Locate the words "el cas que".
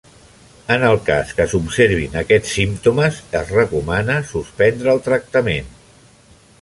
0.85-1.45